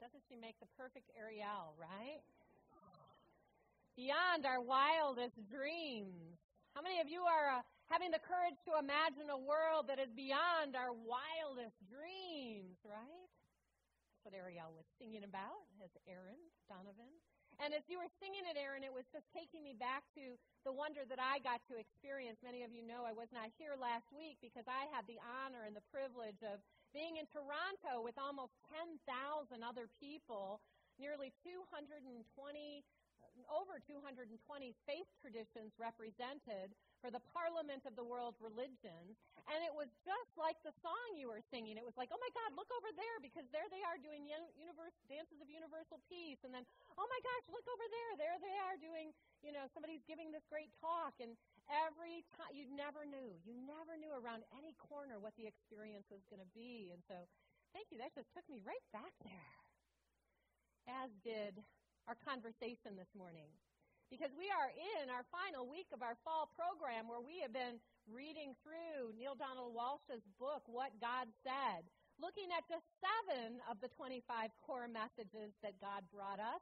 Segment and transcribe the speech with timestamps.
[0.00, 2.24] Doesn't she make the perfect Ariel, right?
[4.00, 6.40] Beyond our wildest dreams.
[6.72, 7.62] How many of you are uh,
[7.92, 13.28] having the courage to imagine a world that is beyond our wildest dreams, right?
[13.28, 17.12] That's what Ariel was singing about as Aaron Donovan.
[17.60, 20.72] And as you were singing it, Aaron, it was just taking me back to the
[20.72, 22.40] wonder that I got to experience.
[22.40, 25.68] Many of you know I was not here last week because I had the honor
[25.68, 29.02] and the privilege of being in Toronto with almost 10,000
[29.62, 30.60] other people,
[30.98, 32.84] nearly 220
[33.48, 34.26] over 220
[34.84, 39.16] faith traditions represented for the Parliament of the World Religions.
[39.48, 41.80] And it was just like the song you were singing.
[41.80, 44.94] It was like, oh my God, look over there because there they are doing universe,
[45.08, 46.42] dances of universal peace.
[46.44, 46.66] And then,
[47.00, 48.10] oh my gosh, look over there.
[48.20, 48.49] There they
[49.40, 51.16] you know, somebody's giving this great talk.
[51.20, 51.36] And
[51.68, 53.36] every time, you never knew.
[53.44, 56.92] You never knew around any corner what the experience was going to be.
[56.92, 57.16] And so,
[57.72, 57.98] thank you.
[57.98, 59.56] That just took me right back there.
[60.88, 61.60] As did
[62.08, 63.46] our conversation this morning.
[64.10, 67.78] Because we are in our final week of our fall program where we have been
[68.10, 71.86] reading through Neale Donald Walsch's book, What God Said,
[72.18, 76.58] looking at just seven of the 25 core messages that God brought us,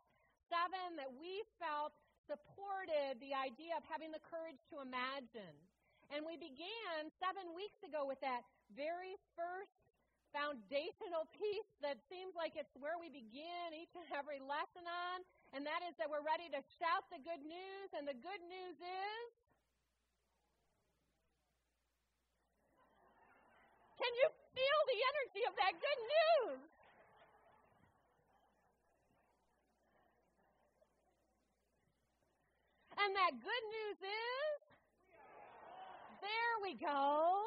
[0.53, 1.97] seven that we felt
[2.29, 5.57] supported the idea of having the courage to imagine.
[6.13, 8.45] And we began seven weeks ago with that
[8.77, 9.73] very first
[10.33, 15.25] foundational piece that seems like it's where we begin each and every lesson on,
[15.57, 18.77] and that is that we're ready to shout the good news, and the good news
[18.77, 19.29] is.
[23.99, 26.78] Can you feel the energy of that good news?
[33.09, 34.61] And that good news is.
[36.21, 37.41] There we go.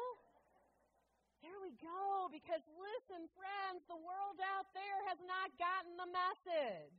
[1.38, 2.26] There we go.
[2.34, 6.98] Because listen, friends, the world out there has not gotten the message.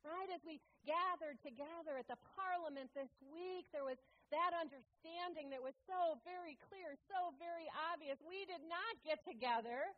[0.00, 0.32] Right?
[0.32, 4.00] As we gathered together at the Parliament this week, there was
[4.32, 8.16] that understanding that was so very clear, so very obvious.
[8.24, 9.92] We did not get together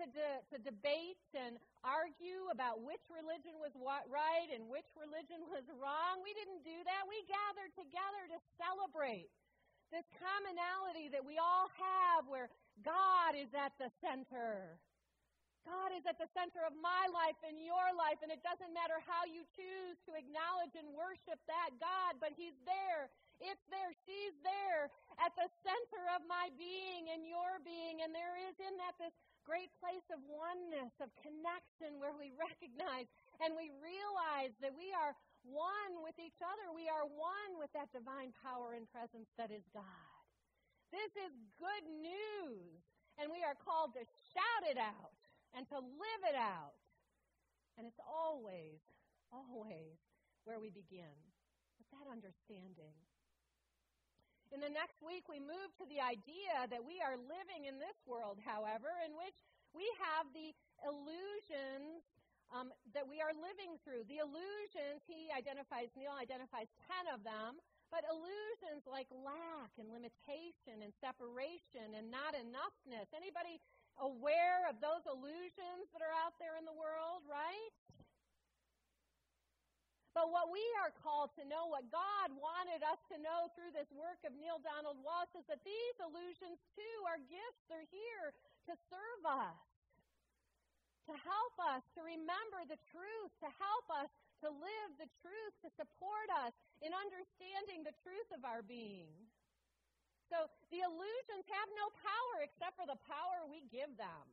[0.00, 5.64] to, de- to debate and argue about which religion was right and which religion was
[5.76, 6.24] wrong.
[6.24, 7.04] We didn't do that.
[7.04, 9.28] We gathered together to celebrate
[9.92, 12.48] this commonality that we all have where
[12.80, 14.78] God is at the center.
[15.68, 18.98] God is at the center of my life and your life, and it doesn't matter
[19.04, 23.12] how you choose to acknowledge and worship that God, but He's there.
[23.40, 23.92] It's there.
[24.04, 28.76] She's there at the center of my being and your being, and there is in
[28.80, 29.16] that this
[29.48, 33.08] great place of oneness, of connection, where we recognize
[33.40, 35.16] and we realize that we are
[35.48, 36.68] one with each other.
[36.76, 40.20] We are one with that divine power and presence that is God.
[40.92, 42.84] This is good news.
[43.16, 45.12] And we are called to shout it out
[45.56, 46.78] and to live it out.
[47.78, 48.80] And it's always,
[49.32, 49.96] always
[50.44, 51.16] where we begin
[51.78, 52.96] with that understanding.
[54.50, 57.94] In the next week, we move to the idea that we are living in this
[58.02, 59.38] world, however, in which
[59.70, 60.50] we have the
[60.82, 62.02] illusions
[62.50, 64.02] um, that we are living through.
[64.10, 66.66] The illusions, he identifies, Neale identifies
[67.06, 67.62] 10 of them,
[67.94, 73.06] but illusions like lack and limitation and separation and not enoughness.
[73.14, 73.62] Anybody
[73.98, 77.74] aware of those illusions that are out there in the world, right?
[80.10, 83.86] But what we are called to know, what God wanted us to know through this
[83.94, 87.62] work of Neale Donald Walsch, is that these illusions too are gifts.
[87.70, 88.34] They're here
[88.66, 89.62] to serve us,
[91.06, 94.10] to help us, to remember the truth, to help us
[94.42, 96.52] to live the truth, to support us
[96.82, 99.14] in understanding the truth of our being.
[100.30, 104.26] So the illusions have no power except for the power we give them.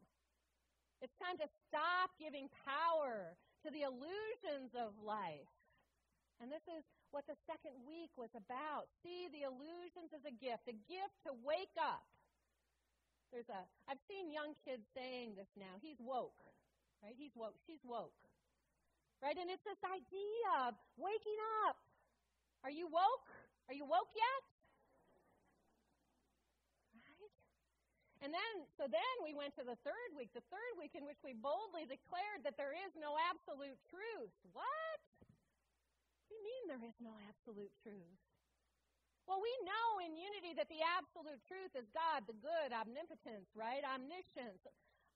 [1.02, 3.34] It's time to stop giving power
[3.66, 5.50] to the illusions of life.
[6.38, 8.90] And this is what the second week was about.
[9.02, 12.06] See the illusions as a gift, a gift to wake up.
[13.34, 15.82] There's a I've seen young kids saying this now.
[15.82, 16.38] He's woke.
[17.02, 17.18] Right?
[17.18, 17.58] He's woke.
[17.66, 18.14] She's woke.
[19.22, 19.38] Right?
[19.38, 21.78] And it's this idea of waking up.
[22.64, 23.30] Are you woke?
[23.68, 24.44] Are you woke yet?
[26.94, 27.34] Right?
[28.22, 31.22] And then, so then we went to the third week, the third week in which
[31.22, 34.34] we boldly declared that there is no absolute truth.
[34.58, 35.00] What?
[36.28, 38.18] What do you mean there is no absolute truth?
[39.30, 43.84] Well, we know in unity that the absolute truth is God, the good, omnipotence, right?
[43.84, 44.64] Omniscience,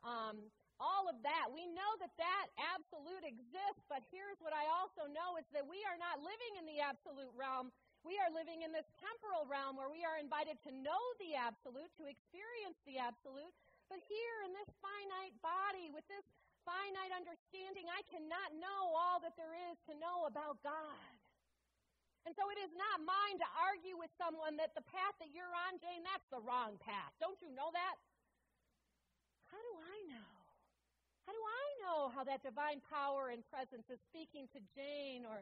[0.03, 1.48] um, all of that.
[1.48, 5.80] We know that that absolute exists, but here's what I also know is that we
[5.88, 7.71] are not living in the absolute realm.
[8.01, 11.94] We are living in this temporal realm where we are invited to know the absolute,
[12.01, 13.53] to experience the absolute.
[13.94, 16.25] But here in this finite body, with this
[16.65, 21.13] finite understanding, I cannot know all that there is to know about God.
[22.25, 25.53] And so it is not mine to argue with someone that the path that you're
[25.69, 27.13] on, Jane, that's the wrong path.
[27.18, 27.98] Don't you know that?
[29.50, 30.31] How do I know?
[31.25, 35.42] How do I know how that divine power and presence is speaking to Jane or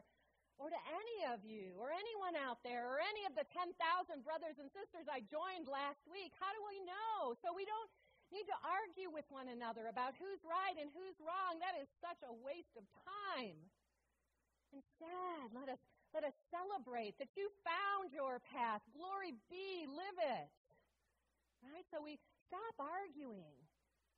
[0.60, 3.72] or to any of you or anyone out there or any of the 10,000
[4.20, 6.36] brothers and sisters I joined last week?
[6.36, 7.32] How do we know?
[7.40, 7.88] So we don't
[8.28, 11.56] need to argue with one another about who's right and who's wrong.
[11.64, 13.56] That is such a waste of time.
[14.76, 15.80] Instead, let us
[16.12, 18.82] let us celebrate that you found your path.
[18.92, 20.50] Glory be, live it.
[21.62, 21.86] Right?
[21.88, 22.18] So we
[22.50, 23.56] stop arguing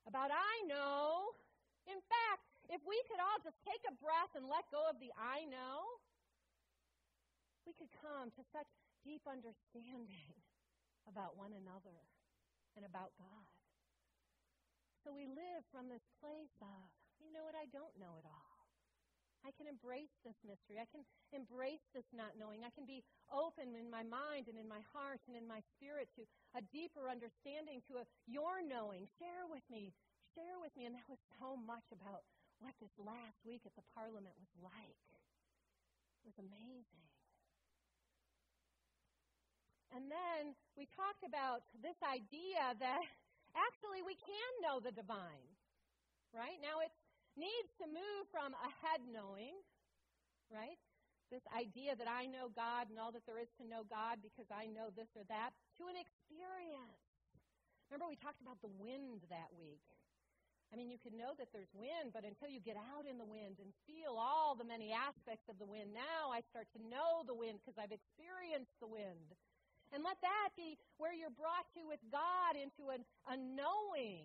[0.09, 1.37] about I know.
[1.85, 5.13] In fact, if we could all just take a breath and let go of the
[5.21, 6.01] I know,
[7.67, 8.69] we could come to such
[9.07, 10.35] deep understanding
[11.11, 11.99] about one another
[12.77, 13.51] and about God.
[15.03, 16.87] So we live from this place of,
[17.19, 18.53] you know what, I don't know it all.
[19.43, 20.79] I can embrace this mystery.
[20.79, 21.03] I can
[21.35, 22.63] embrace this not knowing.
[22.63, 26.07] I can be open in my mind and in my heart and in my spirit
[26.15, 26.23] to
[26.55, 29.11] a deeper understanding, to a, your knowing.
[29.19, 29.91] Share with me.
[30.39, 30.87] Share with me.
[30.87, 32.23] And that was so much about
[32.63, 35.03] what this last week at the Parliament was like.
[36.23, 37.11] It was amazing.
[39.93, 43.05] And then we talked about this idea that
[43.53, 45.49] actually we can know the divine.
[46.33, 46.57] Right?
[46.65, 46.93] Now it
[47.37, 49.53] needs to move from a head knowing,
[50.49, 50.81] right?
[51.29, 54.49] This idea that I know God and all that there is to know God because
[54.49, 57.01] I know this or that, to an experience.
[57.89, 59.85] Remember, we talked about the wind that week.
[60.73, 63.29] I mean, you can know that there's wind, but until you get out in the
[63.29, 67.21] wind and feel all the many aspects of the wind, now I start to know
[67.29, 69.37] the wind because I've experienced the wind.
[69.93, 74.25] And let that be where you're brought to with God into an, a knowing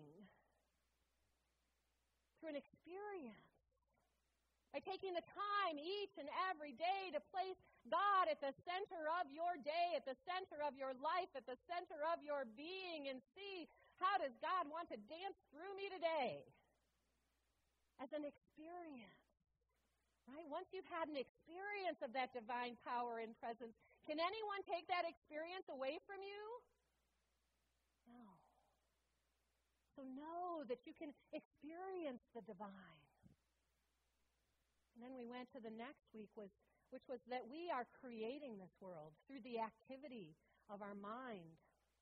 [2.40, 3.44] through an experience.
[4.72, 7.56] By taking the time each and every day to place
[7.88, 11.56] God at the center of your day, at the center of your life, at the
[11.68, 16.44] center of your being, and see how does God want to dance through me today?
[17.98, 19.24] As an experience.
[20.28, 20.44] Right?
[20.46, 23.74] Once you've had an experience of that divine power and presence,
[24.08, 26.42] can anyone take that experience away from you?
[28.08, 28.24] No.
[29.92, 33.04] So know that you can experience the divine.
[34.96, 36.48] And then we went to the next week was
[36.88, 40.32] which was that we are creating this world through the activity
[40.72, 41.60] of our mind,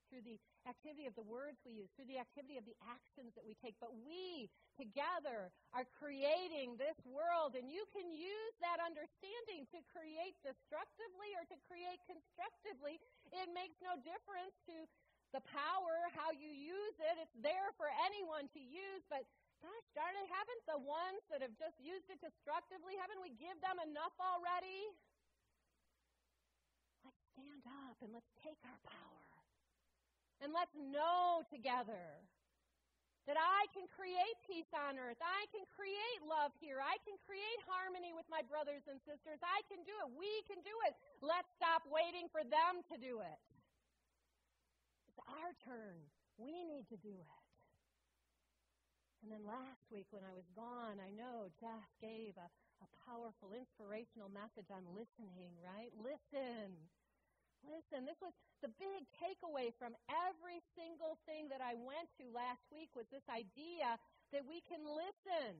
[0.09, 3.47] through the activity of the words we use, through the activity of the actions that
[3.47, 3.79] we take.
[3.79, 10.35] But we together are creating this world, and you can use that understanding to create
[10.43, 12.99] destructively or to create constructively.
[13.31, 14.77] It makes no difference to
[15.35, 17.19] the power, how you use it.
[17.19, 19.27] It's there for anyone to use, but
[19.59, 23.59] gosh darn it, haven't the ones that have just used it destructively, haven't we give
[23.59, 24.95] them enough already?
[27.03, 29.26] Let's stand up and let's take our power.
[30.43, 32.23] And let's know together
[33.27, 35.19] that I can create peace on earth.
[35.23, 36.83] I can create love here.
[36.83, 39.39] I can create harmony with my brothers and sisters.
[39.43, 40.09] I can do it.
[40.19, 40.95] We can do it.
[41.23, 43.41] Let's stop waiting for them to do it
[45.09, 45.99] It's our turn.
[46.39, 47.43] We need to do it.
[49.23, 52.49] And then last week when I was gone, I know Jeff gave a,
[52.85, 55.91] a powerful, inspirational message on listening, right?
[55.99, 56.77] Listen.
[57.65, 58.05] Listen.
[58.05, 62.93] This was the big takeaway from every single thing that I went to last week
[62.93, 63.97] was this idea
[64.35, 65.57] that we can listen.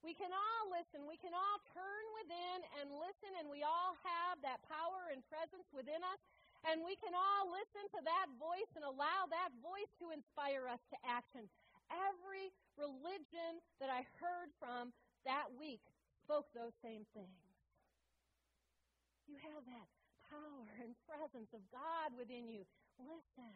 [0.00, 1.08] We can all listen.
[1.08, 5.68] We can all turn within and listen, and we all have that power and presence
[5.72, 6.20] within us
[6.64, 10.80] and we can all listen to that voice and allow that voice to inspire us
[10.88, 11.44] to action.
[11.92, 12.48] Every
[12.80, 14.96] religion that I heard from
[15.28, 15.84] that week
[16.24, 17.44] spoke those same things.
[19.28, 19.88] You have that
[20.34, 22.66] power and presence of God within you.
[22.98, 23.54] Listen.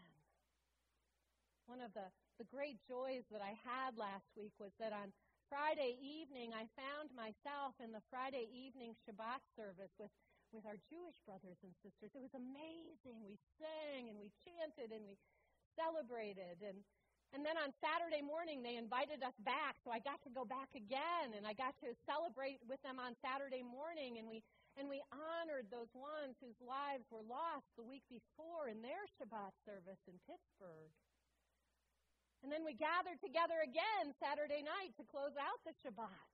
[1.66, 2.08] One of the,
[2.38, 5.12] the great joys that I had last week was that on
[5.52, 10.12] Friday evening, I found myself in the Friday evening Shabbat service with
[10.52, 12.12] with our Jewish brothers and sisters.
[12.16, 13.20] It was amazing.
[13.20, 15.20] We sang and we chanted and we
[15.76, 16.64] celebrated.
[16.64, 16.80] And,
[17.36, 19.76] and then on Saturday morning, they invited us back.
[19.84, 23.12] So I got to go back again and I got to celebrate with them on
[23.20, 24.16] Saturday morning.
[24.16, 24.40] And we,
[24.78, 29.50] and we honored those ones whose lives were lost the week before in their Shabbat
[29.66, 30.94] service in Pittsburgh.
[32.46, 36.30] And then we gathered together again Saturday night to close out the Shabbat.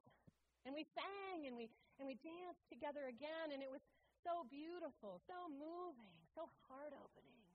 [0.68, 3.80] And we sang and we and we danced together again and it was
[4.20, 7.48] so beautiful, so moving, so heart opening.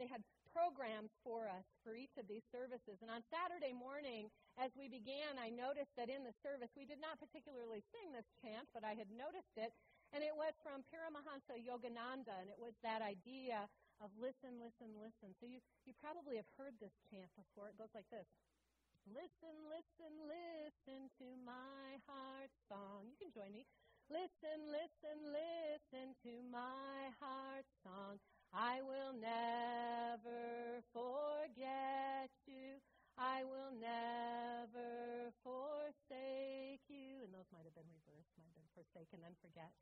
[0.00, 0.24] They had
[0.54, 3.02] programs for us for each of these services.
[3.02, 7.02] And on Saturday morning, as we began, I noticed that in the service we did
[7.02, 9.74] not particularly sing this chant, but I had noticed it.
[10.14, 13.66] And it was from Paramahansa Yogananda, and it was that idea
[13.98, 15.34] of listen, listen, listen.
[15.42, 15.58] So you,
[15.90, 17.74] you probably have heard this chant before.
[17.74, 18.26] It goes like this.
[19.10, 23.10] Listen, listen, listen to my heart song.
[23.10, 23.66] You can join me.
[24.08, 28.16] Listen, listen, listen to my heart song.
[28.54, 32.78] I will never forget you.
[33.18, 37.26] I will never forsake you.
[37.26, 39.74] And those might have been reversed, might have been forsaken, then forget.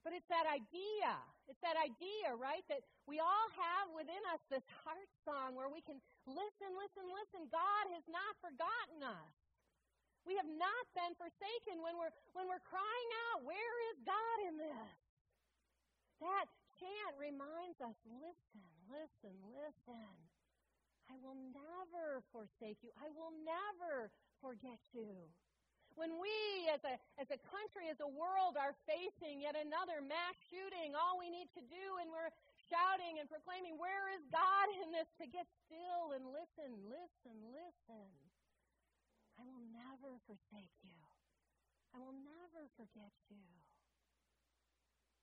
[0.00, 1.12] But it's that idea.
[1.44, 2.64] It's that idea, right?
[2.72, 7.52] That we all have within us this heart song where we can listen, listen, listen.
[7.52, 9.36] God has not forgotten us.
[10.24, 14.56] We have not been forsaken when we're when we're crying out, where is God in
[14.56, 14.96] this?
[16.24, 16.48] That
[16.80, 20.14] chant reminds us listen, listen, listen.
[21.10, 22.88] I will never forsake you.
[22.96, 24.08] I will never
[24.40, 25.12] forget you.
[25.94, 26.34] When we,
[26.74, 31.20] as a, as a country, as a world, are facing yet another mass shooting, all
[31.20, 32.34] we need to do, and we're
[32.66, 35.06] shouting and proclaiming, Where is God in this?
[35.22, 38.10] to get still and listen, listen, listen.
[39.38, 40.98] I will never forsake you.
[41.94, 43.46] I will never forget you.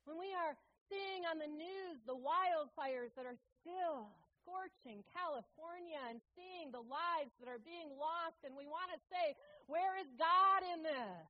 [0.07, 0.55] When we are
[0.89, 4.09] seeing on the news the wildfires that are still
[4.41, 9.37] scorching California and seeing the lives that are being lost, and we want to say,
[9.69, 11.27] Where is God in this?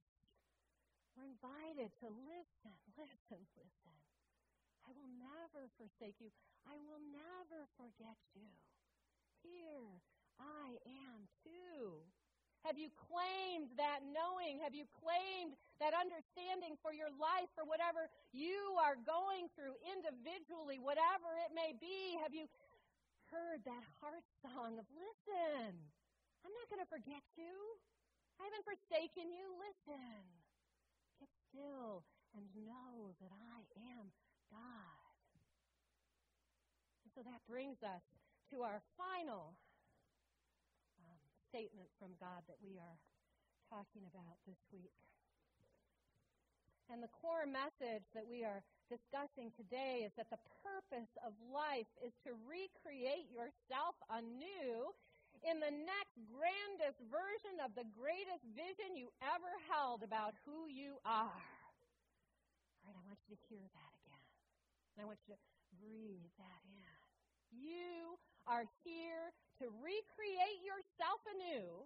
[1.15, 3.96] We're invited to listen, listen, listen.
[4.88, 6.31] I will never forsake you.
[6.65, 8.50] I will never forget you.
[9.43, 10.01] Here
[10.39, 11.20] I am.
[12.71, 14.63] Have you claimed that knowing?
[14.63, 20.79] Have you claimed that understanding for your life, for whatever you are going through individually,
[20.79, 22.15] whatever it may be?
[22.23, 22.47] Have you
[23.27, 25.75] heard that heart song of, listen,
[26.47, 27.51] I'm not going to forget you.
[28.39, 29.51] I haven't forsaken you.
[29.59, 30.23] Listen.
[31.19, 32.07] Get still
[32.39, 33.67] and know that I
[33.99, 34.15] am
[34.47, 35.27] God.
[37.03, 37.99] And so that brings us
[38.55, 39.59] to our final
[41.51, 42.98] statement from God that we are
[43.67, 44.96] talking about this week.
[46.88, 51.88] And the core message that we are discussing today is that the purpose of life
[52.00, 54.91] is to recreate yourself anew
[55.43, 61.00] in the next grandest version of the greatest vision you ever held about who you
[61.08, 61.43] are.
[62.84, 64.27] All right, I want you to hear that again.
[64.96, 65.41] And I want you to
[65.79, 66.96] breathe that in.
[67.55, 71.86] You are here to recreate yourself anew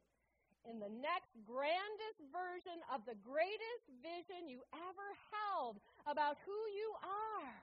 [0.65, 5.77] in the next grandest version of the greatest vision you ever held
[6.09, 7.53] about who you are.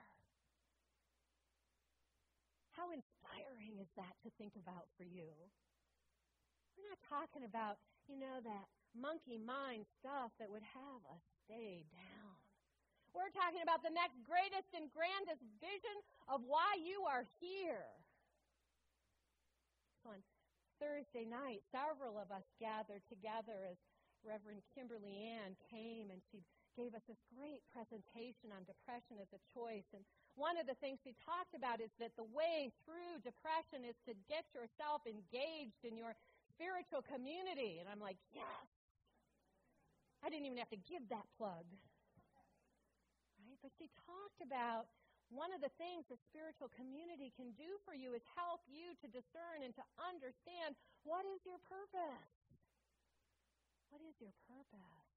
[2.73, 5.29] How inspiring is that to think about for you?
[6.73, 7.77] We're not talking about,
[8.09, 8.65] you know, that
[8.97, 12.33] monkey mind stuff that would have us stay down.
[13.13, 17.85] We're talking about the next greatest and grandest vision of why you are here
[20.05, 20.21] on
[20.79, 23.77] Thursday night, several of us gathered together as
[24.23, 26.43] Reverend Kimberly Ann came and she
[26.73, 29.85] gave us this great presentation on depression as a choice.
[29.93, 30.01] And
[30.33, 34.17] one of the things she talked about is that the way through depression is to
[34.25, 36.17] get yourself engaged in your
[36.49, 37.77] spiritual community.
[37.77, 38.67] And I'm like, yes.
[40.25, 41.67] I didn't even have to give that plug.
[43.37, 43.59] Right?
[43.61, 44.89] But she talked about
[45.33, 49.07] one of the things the spiritual community can do for you is help you to
[49.09, 52.33] discern and to understand what is your purpose.
[53.89, 55.09] What is your purpose?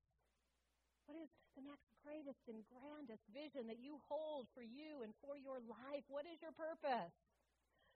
[1.06, 5.38] What is the next greatest and grandest vision that you hold for you and for
[5.38, 6.02] your life?
[6.10, 7.14] What is your purpose?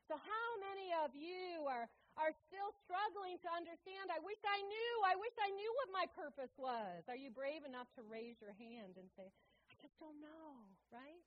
[0.07, 1.87] So, how many of you are,
[2.19, 4.11] are still struggling to understand?
[4.11, 4.95] I wish I knew.
[5.07, 7.07] I wish I knew what my purpose was.
[7.07, 9.31] Are you brave enough to raise your hand and say,
[9.71, 11.23] I just don't know, right?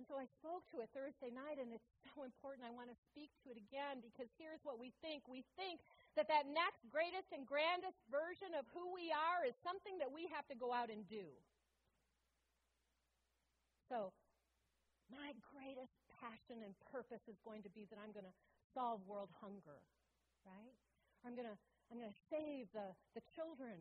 [0.00, 1.84] And so I spoke to it Thursday night, and it's
[2.16, 2.64] so important.
[2.64, 5.28] I want to speak to it again because here's what we think.
[5.28, 5.84] We think
[6.16, 10.24] that that next greatest and grandest version of who we are is something that we
[10.32, 11.28] have to go out and do.
[13.92, 14.16] So,
[15.12, 18.36] my greatest passion and purpose is going to be that I'm going to
[18.72, 19.84] solve world hunger,
[20.48, 20.80] right?
[21.28, 21.58] I'm going to
[21.92, 23.76] I'm going to save the, the children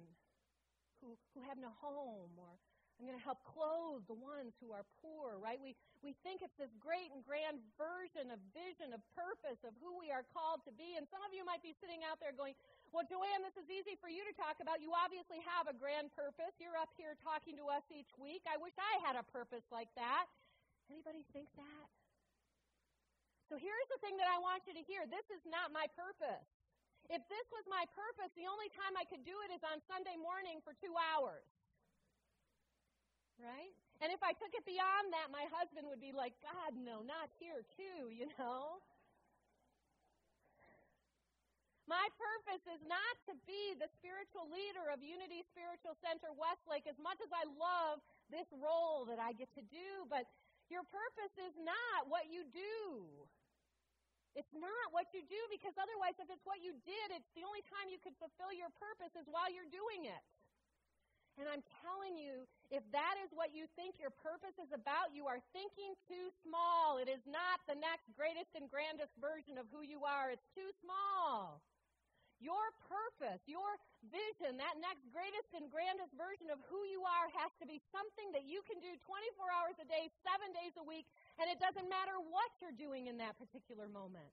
[0.99, 2.59] who, who have no home, or
[2.99, 5.55] I'm going to help clothe the ones who are poor, right?
[5.55, 5.71] We,
[6.03, 10.11] we think it's this great and grand version of vision, of purpose, of who we
[10.11, 10.99] are called to be.
[10.99, 12.59] And some of you might be sitting out there going,
[12.91, 14.83] Well, Joanne, this is easy for you to talk about.
[14.83, 16.51] You obviously have a grand purpose.
[16.59, 18.43] You're up here talking to us each week.
[18.43, 20.27] I wish I had a purpose like that.
[20.91, 21.87] Anybody think that?
[23.47, 26.51] So here's the thing that I want you to hear this is not my purpose.
[27.07, 30.19] If this was my purpose, the only time I could do it is on Sunday
[30.19, 31.47] morning for two hours.
[33.99, 37.27] And if I took it beyond that, my husband would be like, God, no, not
[37.35, 38.79] here, too, you know?
[41.83, 46.95] My purpose is not to be the spiritual leader of Unity Spiritual Center Westlake as
[47.01, 50.29] much as I love this role that I get to do, but
[50.69, 53.09] your purpose is not what you do.
[54.37, 57.65] It's not what you do because otherwise, if it's what you did, it's the only
[57.65, 60.21] time you could fulfill your purpose is while you're doing it.
[61.39, 65.23] And I'm telling you, if that is what you think your purpose is about, you
[65.31, 66.99] are thinking too small.
[66.99, 70.35] It is not the next greatest and grandest version of who you are.
[70.35, 71.63] It's too small.
[72.43, 73.79] Your purpose, your
[74.11, 78.31] vision, that next greatest and grandest version of who you are has to be something
[78.31, 81.03] that you can do 24 hours a day, seven days a week,
[81.35, 84.31] and it doesn't matter what you're doing in that particular moment.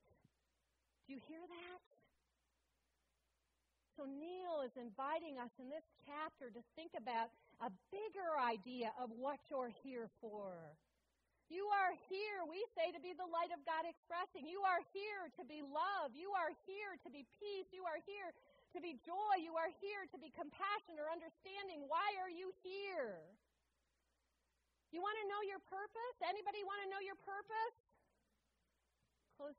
[1.06, 1.82] Do you hear that?
[3.96, 7.32] So Neale is inviting us in this chapter to think about
[7.64, 10.52] a bigger idea of what you're here for.
[11.48, 14.44] You are here, we say, to be the light of God expressing.
[14.44, 16.12] You are here to be love.
[16.12, 17.72] You are here to be peace.
[17.72, 18.36] You are here
[18.76, 19.40] to be joy.
[19.40, 21.88] You are here to be compassion or understanding.
[21.88, 23.24] Why are you here?
[24.92, 26.16] You want to know your purpose?
[26.20, 27.76] Anybody want to know your purpose?
[29.40, 29.56] Close,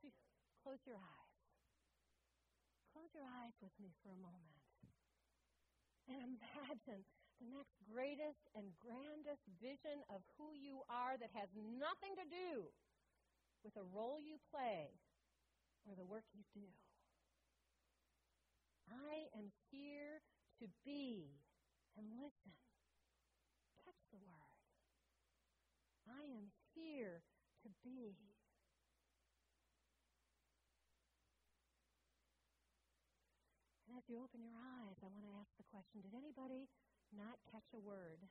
[0.61, 1.16] close your eyes.
[2.97, 4.57] Close your eyes with me for a moment.
[6.09, 7.05] And imagine
[7.37, 12.73] the next greatest and grandest vision of who you are that has nothing to do
[13.61, 14.89] with the role you play
[15.85, 16.65] or the work you do.
[18.89, 20.25] I am here
[20.57, 21.37] to be,
[22.01, 22.57] and listen,
[23.85, 24.57] catch the word.
[26.09, 27.21] I am here
[27.61, 28.17] to be.
[33.86, 36.69] And as you open your eyes, I want to ask the question Did anybody
[37.09, 38.21] not catch a word?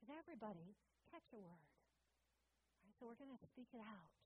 [0.00, 0.72] Did everybody
[1.12, 1.68] catch a word?
[2.80, 4.16] Right, so we're going to speak it out.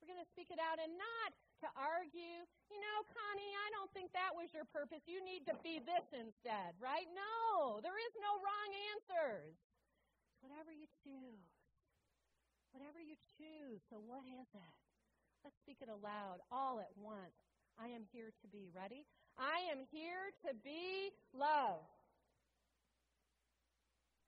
[0.00, 1.30] We're going to speak it out and not
[1.62, 5.04] to argue, you know, Connie, I don't think that was your purpose.
[5.06, 7.06] You need to be this instead, right?
[7.14, 9.54] No, there is no wrong answers.
[10.42, 11.52] Whatever you choose.
[12.74, 13.84] Whatever you choose.
[13.92, 14.74] So, what is it?
[15.44, 17.36] Let's speak it aloud all at once.
[17.78, 18.72] I am here to be.
[18.74, 19.06] Ready?
[19.40, 21.82] I am here to be love.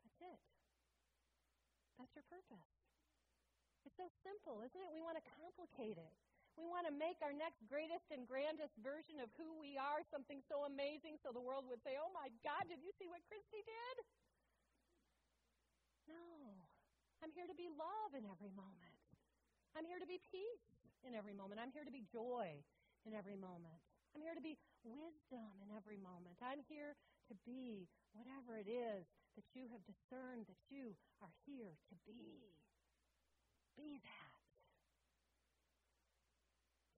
[0.04, 0.40] That's it.
[2.00, 2.70] That's your purpose.
[3.84, 4.90] It's so simple, isn't it?
[4.90, 6.14] We want to complicate it.
[6.54, 10.38] We want to make our next greatest and grandest version of who we are something
[10.46, 13.60] so amazing so the world would say, oh my God, did you see what Christy
[13.66, 13.96] did?
[16.06, 16.24] No.
[17.22, 18.98] I'm here to be love in every moment.
[19.74, 20.68] I'm here to be peace
[21.02, 21.58] in every moment.
[21.58, 22.54] I'm here to be joy
[23.02, 23.82] in every moment.
[24.14, 24.54] I'm here to be
[24.86, 26.38] wisdom in every moment.
[26.38, 26.94] I'm here
[27.26, 29.02] to be whatever it is
[29.34, 32.54] that you have discerned that you are here to be.
[33.74, 34.38] Be that.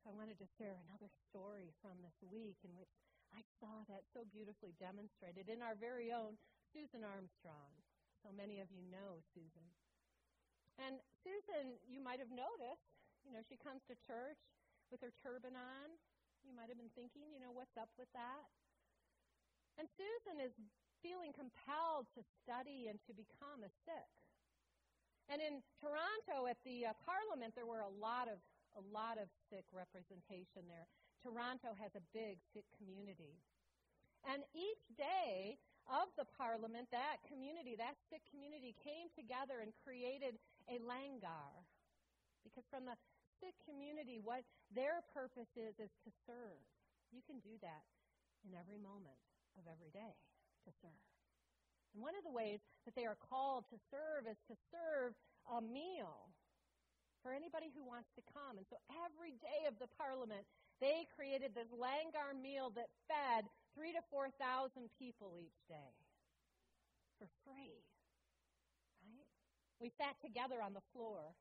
[0.05, 2.93] So I wanted to share another story from this week in which
[3.33, 6.37] I saw that so beautifully demonstrated in our very own
[6.77, 7.73] Susan Armstrong.
[8.21, 9.67] So many of you know Susan.
[10.77, 12.93] And Susan, you might have noticed,
[13.25, 14.37] you know, she comes to church
[14.93, 15.97] with her turban on.
[16.47, 18.47] You might have been thinking, you know, what's up with that?
[19.77, 20.55] And Susan is
[21.03, 24.15] feeling compelled to study and to become a Sikh.
[25.27, 28.39] And in Toronto at the uh, Parliament, there were a lot of
[28.79, 30.87] a lot of Sikh representation there.
[31.25, 33.41] Toronto has a big Sikh community.
[34.29, 35.57] And each day
[35.89, 40.37] of the Parliament, that community, that Sikh community, came together and created
[40.69, 41.65] a langar.
[42.45, 42.95] Because from the
[43.39, 46.63] Sikh community, what their purpose is, is to serve.
[47.13, 47.85] You can do that
[48.45, 49.19] in every moment
[49.57, 50.15] of every day,
[50.67, 51.07] to serve.
[51.95, 55.17] And one of the ways that they are called to serve is to serve
[55.49, 56.29] a meal
[57.25, 58.61] for anybody who wants to come.
[58.61, 60.45] And so every day of the Parliament,
[60.79, 65.97] they created this langar meal that fed three to four thousand people each day
[67.17, 67.81] for free.
[69.01, 69.31] Right?
[69.81, 71.33] We sat together on the floor,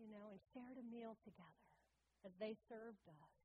[0.00, 1.68] you know, and shared a meal together
[2.24, 3.40] as they served us.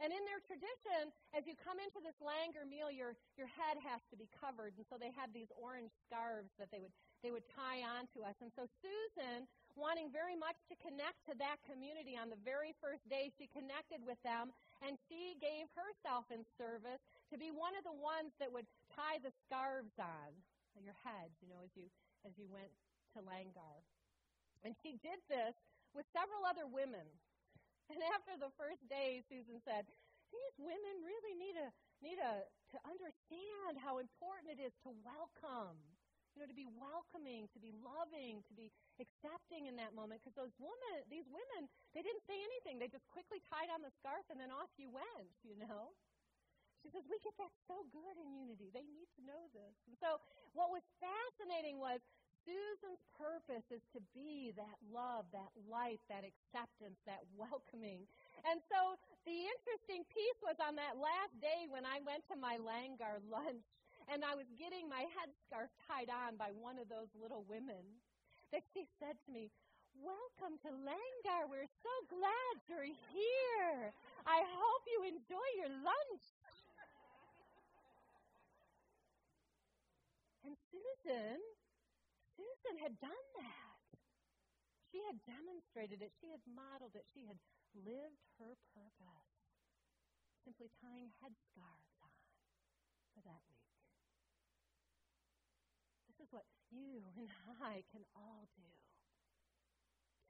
[0.00, 4.02] And in their tradition, as you come into this langar meal, your, your head has
[4.10, 4.74] to be covered.
[4.74, 6.90] And so they had these orange scarves that they would,
[7.22, 8.34] they would tie onto us.
[8.42, 9.46] And so Susan,
[9.78, 14.02] wanting very much to connect to that community on the very first day, she connected
[14.02, 14.50] with them
[14.82, 16.98] and she gave herself in service
[17.30, 21.46] to be one of the ones that would tie the scarves on your head, you
[21.46, 21.86] know, as you,
[22.26, 22.74] as you went
[23.14, 23.86] to Langar.
[24.66, 25.54] And she did this
[25.92, 27.04] with several other women.
[27.92, 29.84] And after the first day, Susan said,
[30.32, 31.68] These women really need to
[32.02, 32.32] need to,
[32.74, 35.78] to understand how important it is to welcome.
[36.32, 40.24] You know, to be welcoming, to be loving, to be accepting in that moment.
[40.24, 42.80] Because those women, these women, they didn't say anything.
[42.80, 45.92] They just quickly tied on the scarf and then off you went, you know.
[46.80, 48.72] She says, We get that so good in unity.
[48.72, 49.76] They need to know this.
[49.86, 50.18] And so,
[50.56, 52.00] what was fascinating was
[52.42, 58.02] Susan's purpose is to be that love, that light, that acceptance, that welcoming.
[58.42, 62.58] And so the interesting piece was on that last day when I went to my
[62.58, 63.66] Langar lunch
[64.10, 67.86] and I was getting my headscarf tied on by one of those little women
[68.52, 69.50] that she said to me,
[69.92, 71.44] Welcome to Langar.
[71.52, 73.92] We're so glad you're here.
[74.24, 76.24] I hope you enjoy your lunch.
[80.48, 81.44] And Susan
[82.36, 83.80] Susan had done that.
[84.92, 86.12] She had demonstrated it.
[86.20, 87.08] She had modeled it.
[87.16, 87.40] She had
[87.72, 89.32] lived her purpose.
[90.44, 92.12] Simply tying headscarves on
[93.14, 93.72] for that week.
[96.10, 97.28] This is what you and
[97.62, 98.68] I can all do.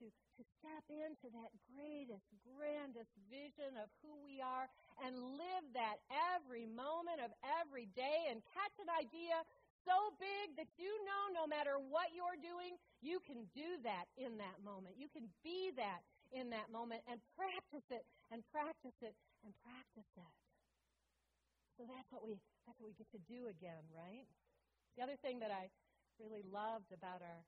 [0.02, 4.66] To, to step into that greatest, grandest vision of who we are
[4.98, 6.02] and live that
[6.34, 7.30] every moment of
[7.62, 9.46] every day and catch an idea
[9.84, 14.38] so big that you know no matter what you're doing, you can do that in
[14.38, 14.94] that moment.
[14.98, 19.14] You can be that in that moment and practice it and practice it
[19.44, 20.34] and practice it.
[21.76, 24.28] So that's what we that's what we get to do again, right?
[24.96, 25.72] The other thing that I
[26.20, 27.42] really loved about our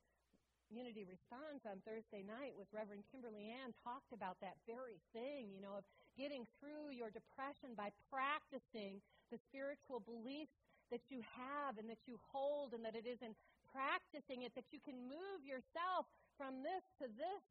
[0.72, 5.60] Unity Response on Thursday night was Reverend Kimberly Ann talked about that very thing, you
[5.60, 5.84] know, of
[6.16, 10.56] getting through your depression by practicing the spiritual beliefs
[10.90, 13.32] that you have and that you hold, and that it is in
[13.72, 16.06] practicing it that you can move yourself
[16.38, 17.44] from this to this,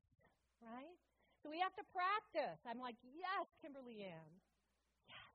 [0.63, 0.97] right?
[1.43, 2.59] So we have to practice.
[2.63, 4.31] I'm like, yes, Kimberly Ann.
[5.11, 5.31] Yes.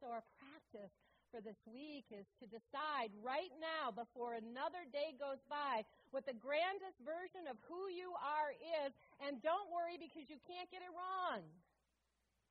[0.00, 0.92] So our practice
[1.32, 6.36] for this week is to decide right now, before another day goes by, what the
[6.36, 8.52] grandest version of who you are
[8.84, 8.92] is.
[9.24, 11.40] And don't worry because you can't get it wrong.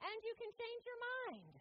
[0.02, 1.61] And you can change your mind.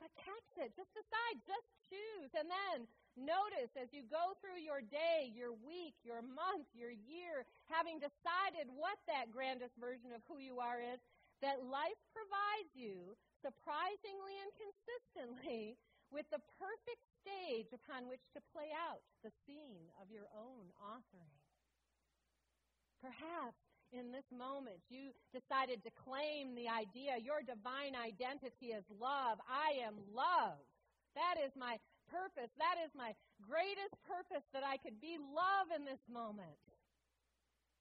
[0.00, 0.76] But catch it.
[0.76, 1.40] Just decide.
[1.48, 2.32] Just choose.
[2.36, 2.84] And then
[3.16, 8.68] notice as you go through your day, your week, your month, your year, having decided
[8.76, 11.00] what that grandest version of who you are is,
[11.40, 15.76] that life provides you surprisingly and consistently
[16.14, 21.42] with the perfect stage upon which to play out the scene of your own authoring.
[23.02, 29.38] Perhaps in this moment you decided to claim the idea, your divine identity is love.
[29.46, 30.58] I am love.
[31.14, 31.78] That is my
[32.10, 32.50] purpose.
[32.58, 36.60] That is my greatest purpose that I could be love in this moment.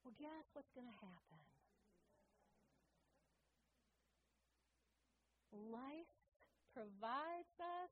[0.03, 1.41] Well, guess what's going to happen?
[5.71, 6.13] Life
[6.75, 7.91] provides us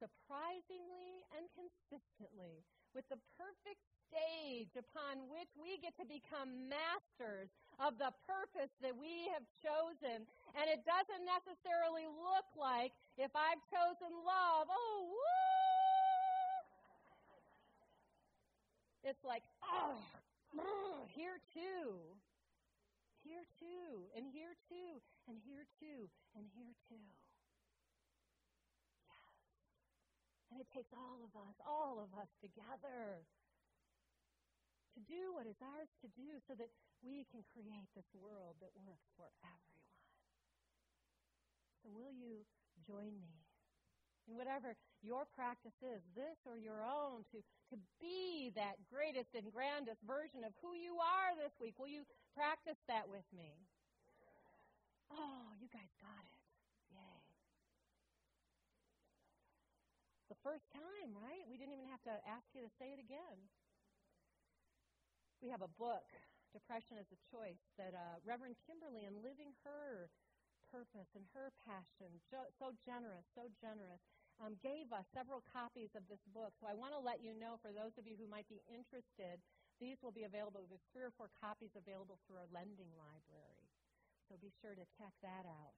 [0.00, 7.98] surprisingly and consistently with the perfect stage upon which we get to become masters of
[7.98, 10.24] the purpose that we have chosen.
[10.56, 15.26] And it doesn't necessarily look like if I've chosen love, oh, woo!
[19.06, 20.00] It's like, oh,
[21.14, 22.00] here too.
[23.26, 26.06] Here too, and here too, and here too,
[26.38, 27.06] and here too.
[29.02, 29.34] Yes.
[30.50, 33.26] And it takes all of us, all of us together
[34.96, 36.72] to do what is ours to do so that
[37.04, 40.00] we can create this world that works for everyone.
[41.84, 42.48] So, will you
[42.88, 43.36] join me
[44.24, 44.72] in whatever
[45.04, 50.48] your practice is, this or your own, to, to be that greatest and grandest version
[50.48, 51.76] of who you are this week?
[51.76, 53.52] Will you practice that with me?
[55.12, 56.40] Oh, you guys got it.
[56.96, 57.20] Yay.
[60.32, 61.44] The first time, right?
[61.46, 63.38] We didn't even have to ask you to say it again
[65.42, 66.06] we have a book,
[66.52, 70.08] Depression as a Choice, that uh, Reverend Kimberly, in living her
[70.72, 74.00] purpose and her passion, jo- so generous, so generous,
[74.40, 76.52] um, gave us several copies of this book.
[76.60, 79.40] So I want to let you know, for those of you who might be interested,
[79.80, 80.66] these will be available.
[80.68, 83.68] There's three or four copies available through our lending library.
[84.28, 85.74] So be sure to check that out.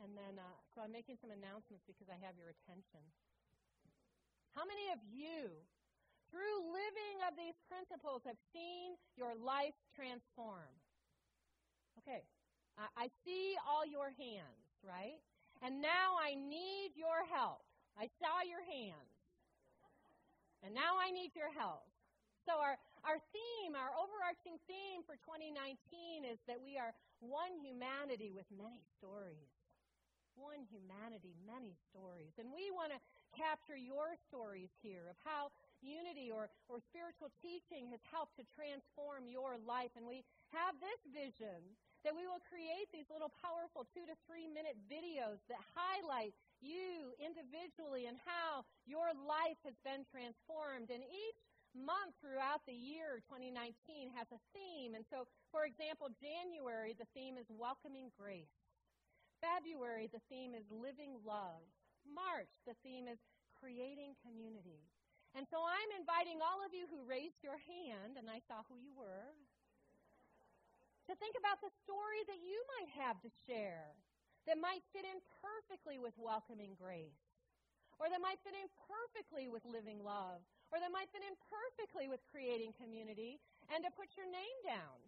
[0.00, 3.02] And then, uh, so I'm making some announcements because I have your attention.
[4.54, 5.66] How many of you
[6.30, 10.70] through living of these principles, have seen your life transform.
[12.02, 12.22] Okay,
[12.78, 15.20] I, I see all your hands, right?
[15.60, 17.60] And now I need your help.
[17.98, 19.12] I saw your hands.
[20.64, 21.84] And now I need your help.
[22.48, 28.32] So our, our theme, our overarching theme for 2019 is that we are one humanity
[28.32, 29.52] with many stories.
[30.36, 32.32] One humanity, many stories.
[32.40, 33.00] And we want to
[33.36, 39.28] capture your stories here of how unity or, or spiritual teaching has helped to transform
[39.28, 39.92] your life.
[39.96, 41.60] And we have this vision
[42.04, 46.32] that we will create these little powerful two to three minute videos that highlight
[46.64, 50.88] you individually and how your life has been transformed.
[50.88, 51.40] And each
[51.76, 54.96] month throughout the year 2019 has a theme.
[54.96, 58.52] And so, for example, January, the theme is welcoming grace.
[59.40, 61.64] February, the theme is living love.
[62.04, 63.20] March, the theme is
[63.60, 64.84] creating community.
[65.34, 68.76] And so I'm inviting all of you who raised your hand, and I saw who
[68.82, 69.30] you were,
[71.06, 73.94] to think about the story that you might have to share
[74.46, 77.22] that might fit in perfectly with welcoming grace,
[78.02, 80.42] or that might fit in perfectly with living love,
[80.74, 83.38] or that might fit in perfectly with creating community,
[83.70, 84.98] and to put your name down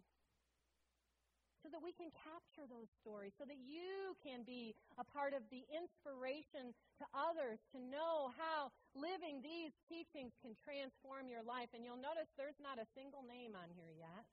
[1.62, 5.46] so that we can capture those stories, so that you can be a part of
[5.54, 11.70] the inspiration to others to know how living these teachings can transform your life.
[11.70, 14.26] And you'll notice there's not a single name on here yet.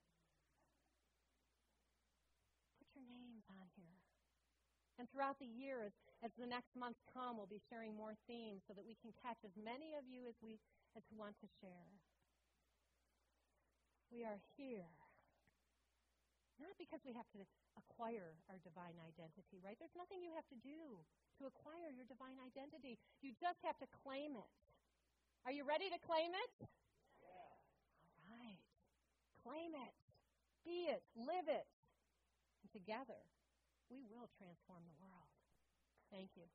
[2.81, 4.01] Put your names on here.
[4.97, 8.65] And throughout the year, as, as the next months come, we'll be sharing more themes
[8.67, 10.59] so that we can catch as many of you as we
[10.97, 11.93] as want to share.
[14.11, 14.98] We are here
[16.59, 17.41] not because we have to
[17.79, 19.79] acquire our divine identity, right?
[19.79, 20.99] There's nothing you have to do
[21.39, 22.99] to acquire your divine identity.
[23.23, 24.51] You just have to claim it.
[25.47, 26.51] Are you ready to claim it?
[27.23, 28.27] Yeah.
[28.27, 28.59] All right.
[29.41, 29.93] Claim it.
[30.67, 31.01] Be it.
[31.15, 31.67] Live it.
[32.61, 33.23] And together
[33.89, 35.31] we will transform the world.
[36.11, 36.45] Thank you.